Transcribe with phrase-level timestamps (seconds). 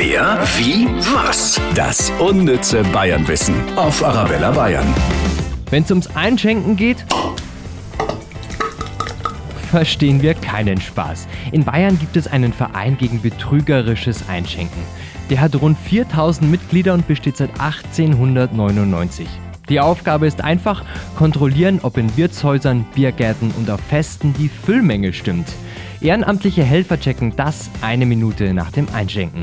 [0.00, 1.60] Wer, wie, was?
[1.74, 4.86] Das unnütze Bayernwissen auf Arabella Bayern.
[5.70, 7.04] Wenn es ums Einschenken geht,
[9.68, 11.26] verstehen wir keinen Spaß.
[11.50, 14.84] In Bayern gibt es einen Verein gegen betrügerisches Einschenken.
[15.30, 19.26] Der hat rund 4000 Mitglieder und besteht seit 1899.
[19.68, 20.84] Die Aufgabe ist einfach,
[21.16, 25.48] kontrollieren, ob in Wirtshäusern, Biergärten und auf Festen die Füllmenge stimmt.
[26.00, 29.42] Ehrenamtliche Helfer checken das eine Minute nach dem Einschenken.